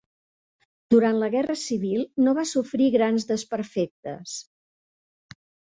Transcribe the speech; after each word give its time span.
Durant 0.93 1.19
la 1.23 1.29
Guerra 1.35 1.57
Civil 1.65 2.01
no 2.29 2.33
va 2.41 2.47
sofrir 2.55 2.91
grans 2.99 3.29
desperfectes. 3.35 4.37